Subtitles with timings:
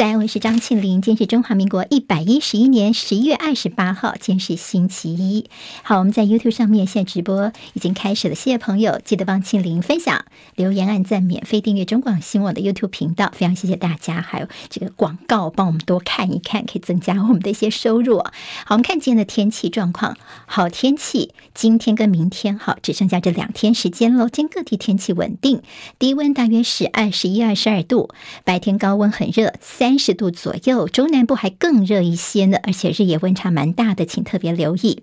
[0.00, 1.02] 在，我是张庆玲。
[1.02, 5.50] 今天是中华民国一百一十一年十一月二十八号，今天是星期一。
[5.82, 10.24] 好，我们在 YouTube 上面现在直播已经开始了，谢谢朋友，记得帮庆玲分享、
[10.56, 14.22] 留言、按赞、免费订阅中广新闻网的 YouTube 频道，非常谢谢大家。
[14.22, 18.20] 还有这个广告，帮我们多看一看，可以增加我们的一些收入。
[18.20, 18.30] 好，
[18.70, 24.30] 我们看今天的天气状况，好天气，今天跟明天好，只剩下这两天时间喽。
[24.30, 25.60] 今天各地天气稳定，
[25.98, 28.08] 低温大约是二十一、二十二度，
[28.44, 29.52] 白天高温很热。
[29.60, 35.02] 三三十度左右，中南部还更热一些呢，而且日夜温差蛮大的，请特别留意。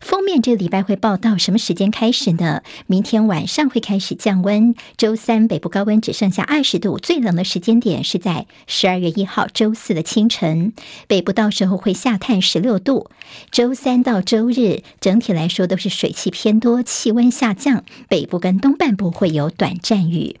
[0.00, 2.62] 封面这个礼拜会报道什么时间开始呢？
[2.86, 10.72] 明天晚上会开始降温，周三北部高温只剩下二十度，最冷的时间点是在十二月一号周四的清晨，
[11.08, 13.10] 北部到时候会下探十六度。
[13.50, 20.36] 周三到周日整体来说都是水汽偏多，气温下降，北部跟东半部会有短暂雨。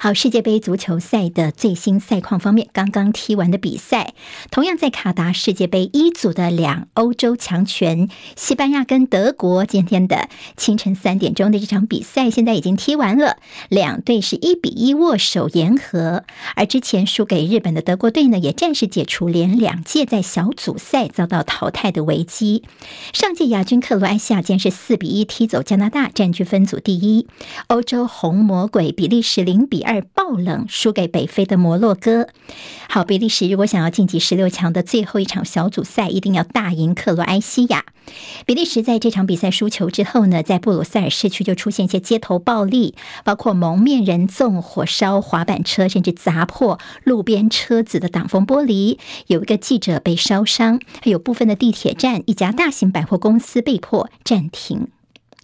[0.00, 4.14] 好，世界杯足球赛的最新赛况方面，刚刚踢完的比赛，
[4.48, 16.22] 同样在卡达世界杯一组的两欧洲强权西班牙跟德国，今天的清晨三点钟的这场比赛，现在已经踢完了，两队是一比一握手言和。
[16.54, 22.62] 而之前输给日本的德国队呢，也暂时解除连两届在小组赛遭到淘汰的危机。
[23.12, 27.26] 上届亚军克罗埃西亚竟是四比一踢走加拿大，占据分组第一。
[27.66, 32.28] 欧洲红魔鬼比利时零比二爆冷输给北非的摩洛哥。
[32.90, 37.86] 好，比利时如果想要晋级十六强的最后一场小组赛，一定要大赢克罗埃西亚。
[38.44, 48.98] 比利时在这场比赛输球之后呢，在布鲁塞尔市区就出现一些街头暴力，包括蒙面人纵火烧滑板车，甚至砸破路边车子的挡风玻璃。
[49.28, 54.88] 有一个记者被烧伤，还有部分的地铁站、一家大型百货公司被迫暂停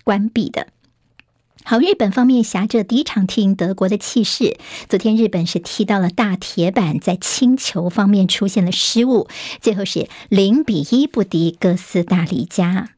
[0.05, 0.73] 关闭的。
[1.67, 9.29] 好，日本方面挟着第一场踢德国的气势，昨天日本是踢到了大铁板，在轻球方面出现了失误，
[9.63, 12.91] 最后是零比一不敌哥斯达黎加。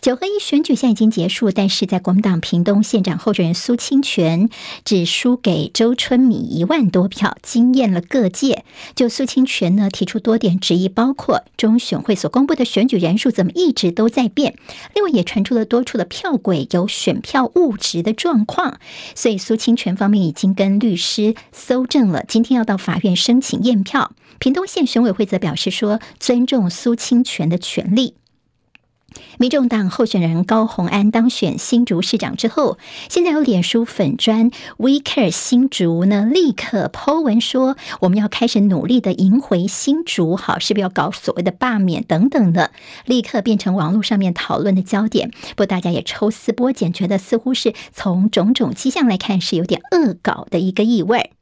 [0.00, 4.48] 九合一选举现在已经结束，但是在国民党屏东县长候选人苏清泉
[4.84, 8.64] 只输给周春米一万多票，惊艳了各界。
[8.94, 14.54] 就苏清泉呢提出多点质疑，包括中选会所公布的选举人数怎么一直都在变，
[14.94, 18.78] 另外也传出了多处的票轨有选票误植的状况，
[19.16, 24.12] 所以苏清泉方面已经跟律师搜证了，今天要到法院申请验票。
[24.38, 28.14] 屏东县选委会则表示说，尊重苏清泉的权利。
[29.38, 32.76] 民众党候选人高虹安当选新竹市长之后，
[33.08, 42.72] 现在有脸书粉砖 We Care 新竹呢，立刻抛文说我们要开始努力的赢回新竹，好，是不是要搞所谓的罢免等等的，
[43.04, 45.30] 立刻变成网络上面讨论的焦点。
[45.30, 51.32] 不过大家也抽丝剥茧，觉得似乎是从种种迹象来看是有点恶搞的一个意味。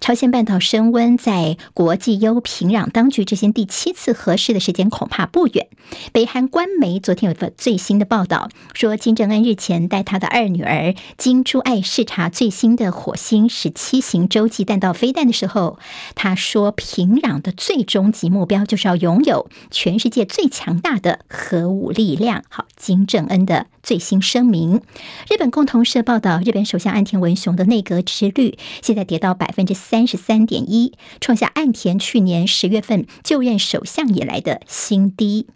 [0.00, 5.68] 朝鲜半岛升温，在国际忧平壤当局之间第七次核试的时间恐怕不远。
[6.12, 15.78] 北韩官媒昨天有个最新的报道，说金正恩日前带他的二女儿金珠爱视察最新的火星十七型洲际弹道飞弹的时候，
[16.14, 22.42] 他说平壤的最终极目标就是要拥有全世界最强大的核武力量。
[22.48, 24.82] 好，金正恩的最新声明。
[25.28, 35.46] 日本共同社报道，日本首相岸田文雄的内阁支持率现在跌到百分之三十三点一，创下岸田去年十月份就任首相以来的新低。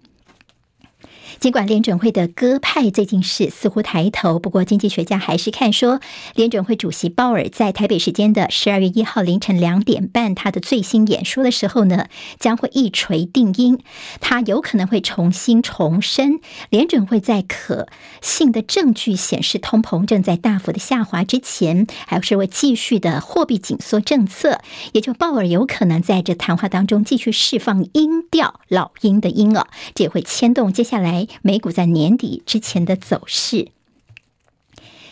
[1.39, 6.01] 尽管联准会的鸽派最近是似乎抬头，不过经济学家还是看说，
[6.35, 12.07] 联准会主席鲍尔在台北时间的十二月一号凌晨两点半他的最新演说的时候呢，
[12.39, 13.79] 将会一锤定音，
[14.21, 17.89] 他有可能会重新重申联准会在可
[18.21, 24.61] 信的证据显示通膨正在大幅的下滑之前，还是会继续的货币紧缩政策，
[24.93, 31.20] 也就鲍尔有可能在这谈话当中继续释放音调，老鹰的鹰哦，这也会牵动接下来。
[31.43, 33.69] 美股在年底之前的走势。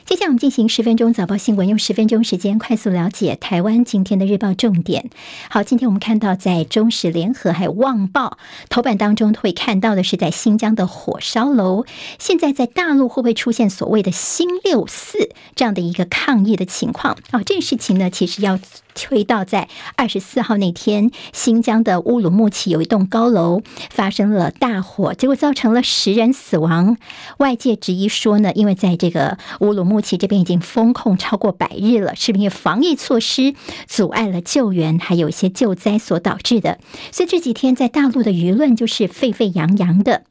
[0.09, 5.11] 接下来我们进行十分钟早报新闻，用十分钟时间快速了解台湾今天的日报重点。
[5.51, 8.39] 好，今天我们看到在中时联合还有旺报
[8.71, 11.85] 头版当中会看到的是在新疆的火烧楼。
[12.19, 17.19] 现在在大陆会不会出现所谓的“新六四”这样的一个抗议的情况？
[17.33, 18.59] 哦，这个事情呢，其实要。
[19.01, 26.97] 推到在二十四号那天，新疆的乌鲁木齐有一栋高楼发生了大火，结果造成了十人死亡。
[27.37, 33.55] 外界质疑说呢，因为在这个乌鲁木齐这边已经封控超过百日了，是不是防疫措施
[33.87, 36.79] 阻碍了救援，还有一些救灾所导致的？
[37.12, 40.25] 所以这几天在大陆的舆论就是沸沸扬扬的。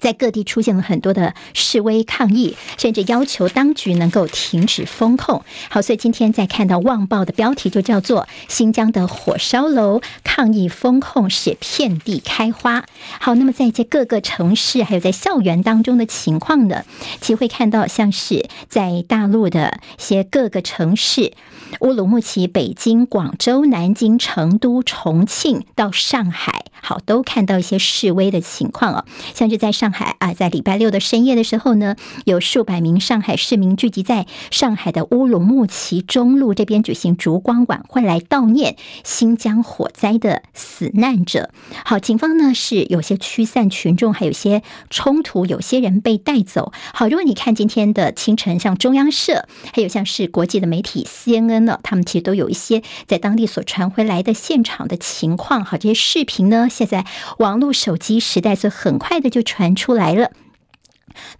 [0.00, 5.42] 在各地出现了很多的示威抗议，甚至要求当局能够停止封控。
[5.68, 12.84] 好，所以今天在看到《旺报》的标题就叫做“新疆的火烧楼，抗议封控使遍地开花”。
[13.20, 16.84] 好，那么在这各个城市，还有在校园当中的情况呢，
[17.20, 21.32] 其实会看到像是在大陆的一些各个城市，
[21.80, 29.04] 乌鲁木齐、北京、广州、南京、成都、重庆到上海，好，都看到一些示威的情况哦，
[29.34, 29.88] 像是在上。
[29.90, 31.96] 海啊，在礼拜六的深夜的时候呢，
[32.26, 41.50] 有数百名上海市民聚集在上海的乌鲁木齐中路这边举行烛光晚会，来悼念新疆火灾的死难者。
[41.86, 46.70] 好，警方呢是有些驱散群众，还有些冲突，有些人被带走。
[46.92, 55.64] 好，如果你看今天的清晨，像中央社，还有像是国际的媒体 CNN 呢，他们其实都有一些在当地所传回来的现场的情况。
[55.64, 57.04] 好，这些视频呢，现在
[57.38, 59.74] 网络手机时代，所很快的就传。
[59.74, 60.30] 出来了。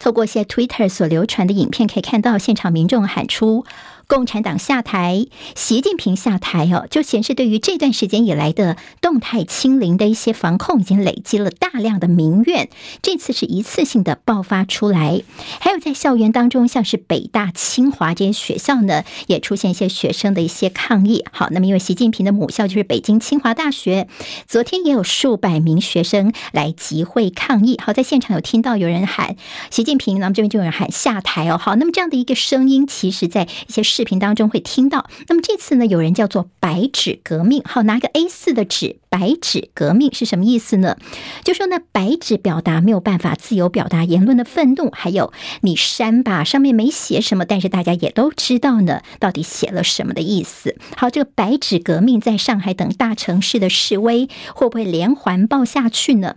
[0.01, 3.65] 透过一些 Twitter 所流传的影片，可以看到现场民众喊出。
[4.09, 12.71] 共产党下台，习近平下台哦，就显示对于这段时间以来的动态清零的一些防控，已经累积了大量的民怨。
[13.03, 15.21] 这次是一次性的爆发出来。
[15.61, 21.23] 还有在校园当中，像是北大、清华这些学校呢，也出现一些学生的一些抗议。
[21.31, 24.09] 好，那么因为习近平的母校就是北京清华大学，
[24.47, 27.79] 昨天也有数百名学生来集会抗议。
[27.85, 29.37] 好，在现场有听到有人喊
[29.71, 31.59] 习近平，那么这边就有人喊下台哦。
[31.59, 33.98] 好，那么这样的一个声音，其实在一些。
[33.99, 40.97] 视频当中会听到，那么这次呢，有人叫做“白纸革命”，好，拿个 A 四的纸，“白纸革命”是什么意思呢？
[41.43, 50.77] 就说呢，白纸表达没有办法自由表达言论的愤怒，还有你删吧，上面没写什么，但是大家也都知道呢，到底写了什么的意思。
[50.97, 56.37] 好，这个“白纸革命”在上海等大城市的示威会不会连环爆下去呢？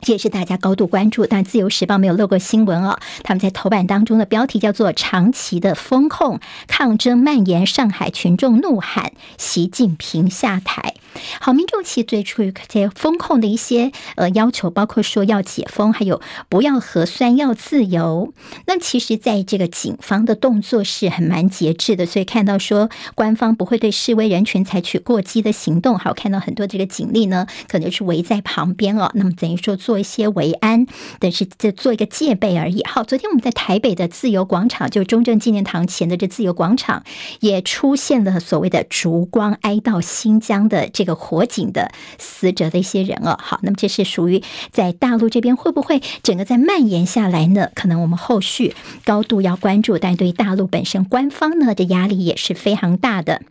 [0.00, 2.98] 这也是大家高度关注，但《自由时报》没有漏过新闻哦。
[3.22, 10.94] 他们在头版当中的标题叫做“长期的封控抗争蔓延，上海群众怒喊习近平下台”。
[11.40, 18.32] 好，民众其实最初这些封控的一些呃要求，包括说要解封，还有不要核酸，要自由。
[18.66, 25.98] 那其实，在这个警方的动作是很蛮节制的，所以看到说官方不会对示威人群采取过激的行动。
[25.98, 29.10] 好，看到很多这个警力呢，可能是围在旁边哦。
[29.14, 29.76] 那么等于说。
[29.90, 30.86] 做一些维安，
[31.18, 32.80] 但是这做一个戒备而已。
[32.84, 37.02] 好，昨天我们在台北的自由广场，就中正纪念堂前的这自由广场，
[37.40, 41.90] 也出现了所谓的烛光哀悼新疆的这个火警的
[42.20, 43.36] 死者的一些人哦。
[43.42, 47.70] 好，那么这是属于在大陆这边会不会整个在蔓延下来呢？
[47.74, 53.42] 可能我们后续高度要关注，但对大陆本身官方呢，的压力也是非常大的。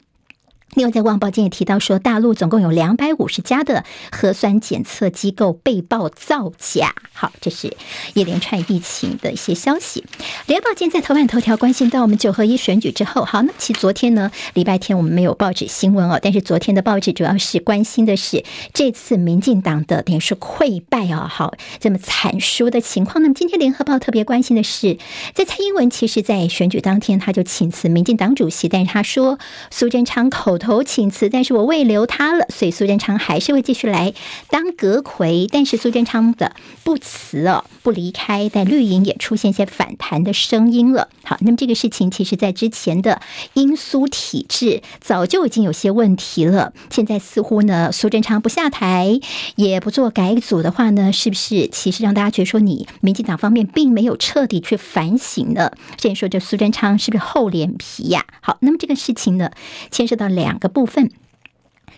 [0.76, 6.94] 另外，在《旺报》今也提到说，大陆总共有两百五十家的核酸检测机构被曝造假。
[7.12, 7.76] 好，这是
[8.14, 10.06] 一连串疫情的一些消息。
[10.46, 23.24] 《联合报》今在头版头条关心到我们九合一选举之后，好，那其实昨天呢，礼拜天我们没有报纸新闻哦，但是昨天的报纸主要是关心的是这次民进党的等于是溃败啊，好，这么惨输的情况。
[23.24, 25.00] 那么今天《联合报》特别关心的是，
[25.34, 29.40] 在蔡英文其实在选举当天他就请辞民进党主席，但是他说
[29.72, 30.59] 苏贞昌口。
[30.60, 34.14] 头请辞，但是我未留他了，所以苏贞昌还是会继续来
[34.50, 35.48] 当阁揆。
[35.52, 36.54] 但是苏贞昌的
[36.84, 41.10] 不辞哦，不离开，在绿营也出现一些反弹的声音了。
[41.24, 43.22] 好，那么这个事情其实在之前的
[43.54, 46.74] 英苏体制早就已经有些问题了。
[46.90, 49.20] 现在似乎呢，苏贞昌不下台，
[49.56, 55.72] 也不做改组的话呢，是不是其实让大家觉得说你民进党方面并没有彻底去反省呢？
[55.98, 58.26] 现在说这苏贞昌是不是厚脸皮呀？
[58.42, 59.52] 好，那么这个事情呢，
[59.92, 60.49] 牵涉到两。
[60.50, 61.12] 两个部分。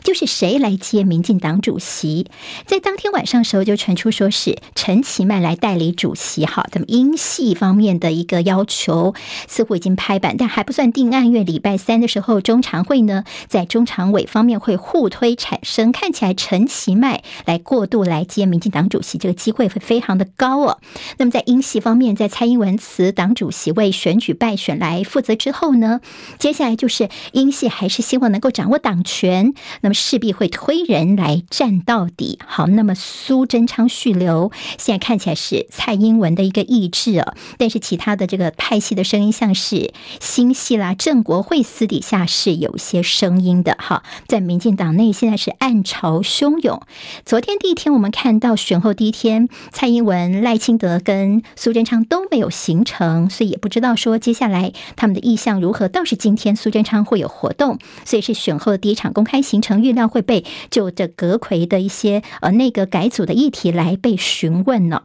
[0.03, 2.27] 就是谁来接民进党主席？
[2.65, 6.45] 在当天晚上时候就传出说是陈其迈来代理主席。
[6.45, 9.13] 好，那么英系方面的一个要求
[9.47, 11.27] 似乎已经拍板，但还不算定案。
[11.27, 20.79] 因为礼拜三的时候，中常会呢在中常委方面会互推产生，看起来陈其迈来过渡来接民进党主席这个机会会非常的高哦。
[21.17, 26.01] 那么在英系方面，在蔡英文辞党主席为选举败选来负责之后呢，
[26.39, 29.53] 接下来就是英系还是希望能够掌握党权。
[29.81, 32.39] 那势必会推人来战到底。
[32.45, 37.33] 好，那么苏贞昌续留，现在看起来是蔡英文的一个意志哦。
[37.57, 43.75] 但是其他的这个派系的声音，像是新系啦、郑国会私底下是有些声音的。
[43.79, 46.81] 哈，在民进党内现在是暗潮汹涌。
[47.25, 55.87] 昨天第一天，我们看到选后第一天，蔡英文、赖清德跟苏贞昌都没有行程，所以也不知道说接下来他们的意向如何。
[55.87, 59.80] 倒是今天苏贞昌会有活动，所以是选后的第一场公开行程。
[59.81, 65.03] 预料会被就这阁魁的一些呃内阁改组的议题来被询问呢。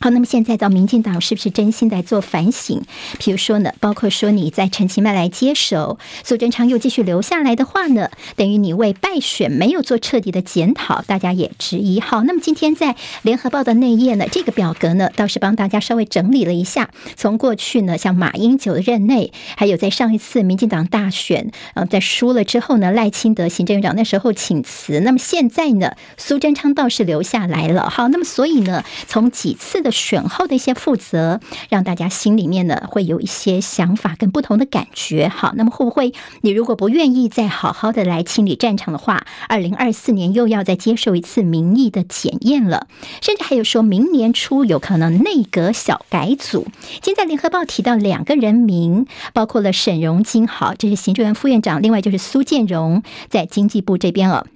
[0.00, 2.82] 好，那么现在到民进党是不是真心在做反省？
[3.18, 12.00] 比如说呢，包括说你在陈其迈来接手，苏贞昌又继续留下来的话呢，等于你为败选没有做彻底的检讨，大家也质疑。
[12.00, 27.90] 好，那么今天在联合报的内页呢，这个表格呢，倒是帮大家稍微整理了一下，从过去呢，像马英九的任内，还有在上一次民进党大选，呃，在输了之后呢，赖清德行政院长那时候请辞，那么现在呢，苏贞昌倒是留下来了。
[27.90, 35.28] 好，那么所以呢，从几次的选后的一些负责，让大家心里面呢会有一些想法跟不同的感觉。
[35.28, 42.86] 好，那么会不会你如果不愿意再好好的来清理战场的话，二零二四年又要再接受一次民意的检验了？
[43.20, 46.66] 甚至还有说明年初有可能内阁小改组。
[47.00, 54.46] 今在联合报提到两个人名，包括了沈荣金，好，这是行政院副院长，另外就是苏建荣在经济部这边了。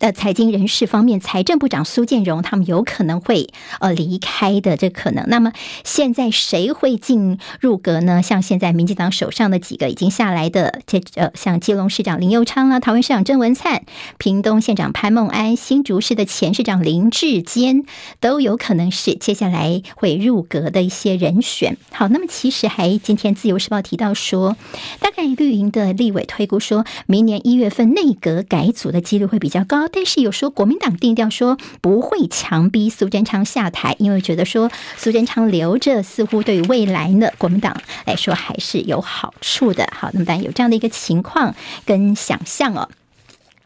[0.00, 5.24] 的财经人士方面，财政部长苏建荣他们有可能会呃离开的这可能。
[5.28, 5.52] 那么
[5.84, 8.22] 现在谁会进入阁呢？
[8.22, 13.84] 像现在民进党手上的几个已经下来的，这呃像基隆市长林佑昌啊，桃园市长郑文灿、
[14.16, 17.84] 屏东县长潘孟安、新竹市的前市长林志坚，
[18.20, 21.76] 都有可能是接下来会入阁的一些人选。
[21.92, 24.56] 好，那么其实还今天自由时报提到说，
[24.98, 29.89] 大概绿营的立委推估说，明年一月份内阁改组的几率会比较高。
[29.92, 39.88] 但是有说国民党定调说不会强逼苏贞昌下台，因为觉得说苏贞昌留着似乎对于未来呢国民党来说还是有好处的。
[39.92, 41.54] 好，那么当然有这样的一个情况
[41.84, 42.88] 跟想象哦。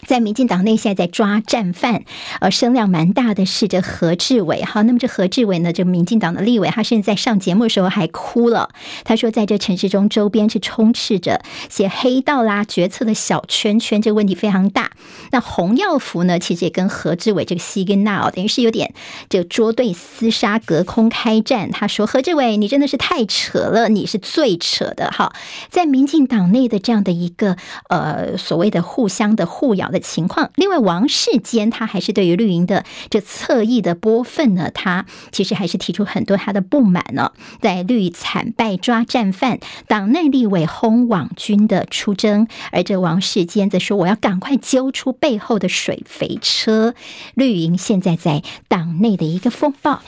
[0.06, 2.04] 在民进党内现在在抓战犯，
[2.40, 4.62] 呃，声量蛮大的是这何志伟。
[4.62, 8.70] 哈，那么这何志伟呢，这民进党的立委，他甚至在上节目的时候还哭了。
[9.04, 14.90] 他说，在这城市中周边是充斥着些黑道啦、决策的小圈圈，这个问题非常大。
[15.30, 18.94] 那洪耀福呢，其实也跟何志伟这个戏跟闹，等于是有点
[19.28, 21.70] 这捉对厮杀、隔空开战。
[21.70, 25.32] 他说：“何志伟，你真的是太扯了，你是最扯的。”哈，
[25.70, 27.56] 在民进党内的这样的一个
[27.88, 30.50] 呃所谓的互相的互咬的情况。
[30.56, 37.32] 另外，王世坚他还是对于绿营的这侧翼的拨分呢，他其实还是提出很多他的不满呢。
[37.62, 46.94] 在绿惨败抓战犯，党内立委轰网军的出征，而这王世坚则说：“我要赶快揪出背后的水肥车。”
[47.34, 50.02] 绿营现在在党内的一个风暴。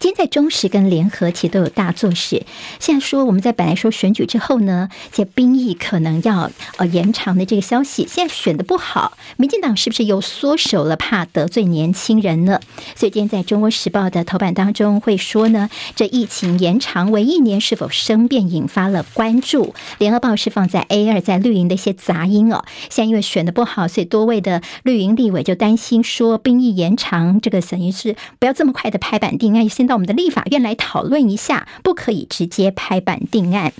[0.00, 2.44] 今天在中时跟联合其实都有大作事。
[2.78, 12.60] 现在说我们在本来说选举之后呢，这兵役可能要呃延长的这个消息，现在选的不好，民进党是不是又缩手了，怕得罪年轻人呢？
[12.94, 19.74] 所以今天在中国时报的头版当中会说呢，这疫情延长为一年是否生变引发了关注。
[19.98, 22.64] 联合报是放在 A 二，在绿营的一些杂音哦。
[22.88, 29.87] 现在因为选的不好，所以多位的绿营立委就担心说兵役延长这个等于是不要这么快的拍板定案，先。
[29.88, 33.72] 到我们的立法院来讨论一下，不可以直接拍板定案。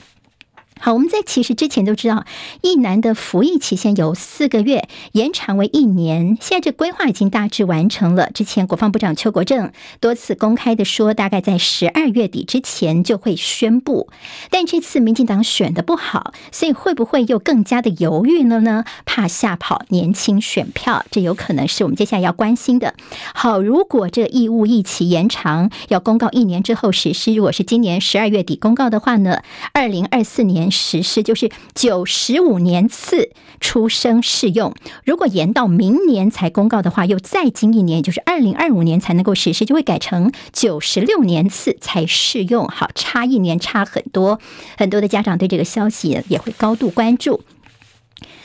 [0.80, 2.24] 好，我们在其实之前都知道，
[2.62, 6.38] 一男的服役期限由四个月延长为一年。
[6.40, 8.30] 现在这规划已经大致完成了。
[8.30, 14.08] 之前国防部长邱国正多次公开的说，大概在十二月底之前就会宣布。
[14.50, 18.84] 但这次民进党选的不好，所以会不会又更加的犹豫了呢？
[19.04, 22.94] 怕吓跑年轻选票，这有可能是我们接下来要关心的。
[23.34, 29.42] 好，如果这义务役期延长要公告一年之后实施，如果是今年十二月底公告的话呢，
[29.72, 30.67] 二零二四年。
[30.70, 42.66] 实施就是九十五年次出生适用，如果延到明年才公告的话，又再经一年，就是二零二五年才能够实施，就会改成九十六年次才适用。
[42.68, 44.38] 好，差一年差很多，
[44.76, 47.42] 很多的家长对这个消息也会高度关注。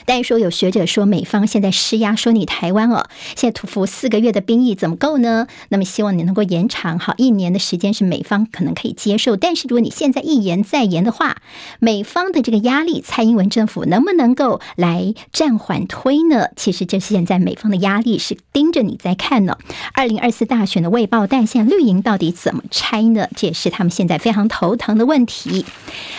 [0.05, 3.05] 但是说有学者说，美方现在施压，说你台湾哦，
[3.35, 5.47] 现在徒服四个月的兵役怎么够呢？
[5.69, 9.37] 那么希望你能够延长好一年的时间，是美方可能可以接受。
[9.37, 11.37] 但是如果你现在一延再延的话，
[11.79, 16.47] 美方的这个压力，蔡英文政府能不能够来暂缓推呢？
[16.55, 19.57] 其实这现在美方的压力是盯着你在看呢。
[19.93, 23.27] 二零二四大选的未爆弹，现在绿营到底怎么拆呢？
[23.35, 25.65] 这也是他们现在非常头疼的问题。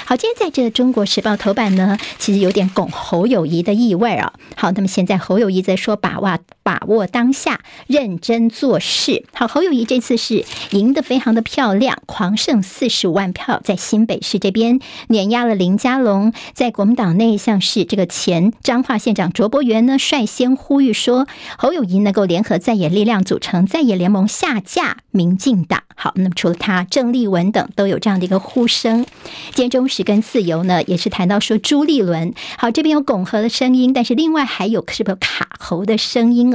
[0.06, 3.73] 好，今天在这中国时报头版呢，其实有点拱侯友谊的。
[3.74, 9.24] 意味啊，好，那么现在侯友谊在说把哇把握当下，认真做事。
[9.32, 16.32] 好，侯友谊这次是赢得非常的漂亮，狂胜四十五万票，在新北市这边碾压了林佳龙。
[16.52, 25.84] 在国民党内，像是这个前彰化县长卓博源呢，率先呼吁说，侯友谊能够联合在野力量，组成在野联盟，下架民进党。
[25.96, 29.06] 好，那么除了他，郑丽文等都有这样的一个呼声。
[29.52, 32.34] 今天中时跟自由呢，也是谈到说朱立伦。
[32.58, 33.54] 好，这边有拱和的。
[33.54, 36.53] 声音，但是另外还有是不是卡喉的声音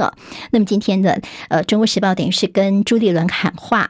[0.50, 3.88] 那么今天的呃《中国时报》等于是跟朱立伦喊话。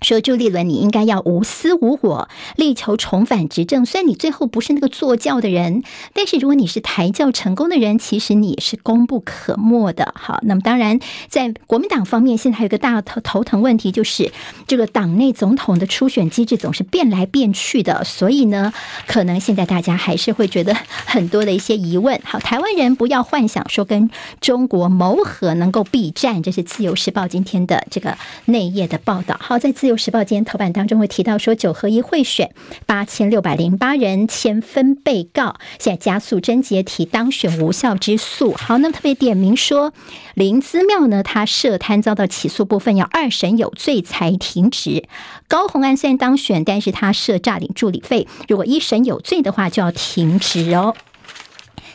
[0.00, 3.84] 说朱立伦，你应该要无私无我，力求重返执政。
[3.84, 5.82] 虽然你最后不是那个做教的人，
[6.14, 10.14] 但是如果你是抬轿成功的人，其实你也是功不可没的。
[10.16, 14.32] 好，那么当然，在国民党方面，现在还有个大头头疼问题，就是
[14.66, 18.72] 这个党内总统的初选机制总是变来变去的，所以呢，
[19.06, 22.18] 可能现在大家还是会觉得很多的一些疑问。
[22.24, 28.16] 好，台湾人不要幻想说跟中国谋和能够避战，这是自由时报今天的这个
[28.46, 29.36] 内页的报道。
[29.40, 32.52] 好，在自时报今天头版当中会提到说，九合一贿选
[32.86, 38.52] 八千六百零八人签分被告，现在加速侦结提当选无效之诉。
[38.54, 39.92] 好，那么特别点名说，
[40.34, 45.04] 林姿妙呢，他涉贪遭到起诉部分要二审有罪才停职。
[45.48, 50.94] 高虹安虽然当选，但是他涉诈领助理费，如果一审有罪的话，就要停职哦。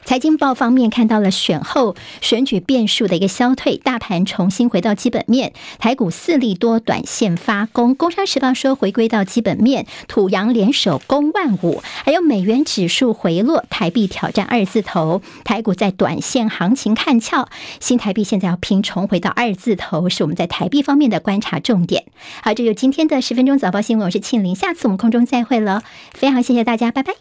[0.05, 7.95] 财经报方面看到了选后选举变数的一个消退，大盘重新回到基本面，台股四利多，短线发功。
[7.95, 22.05] 工商时报说回归到基本面，土洋联手攻万五，还有美元指数回落，台币挑战二字头，台股在短线行情看俏，新台币现在要拼重回到二字头，是我们在台币方面的观察重点。
[22.43, 25.81] 好，这就今天的十分钟早报新闻，我是庆玲，下次我们空中再会了，
[26.13, 27.15] 非常谢谢大家，拜拜。